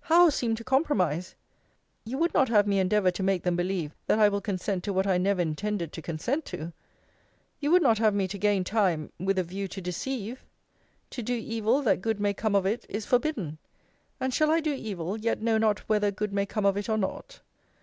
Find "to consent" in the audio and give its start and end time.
5.92-6.46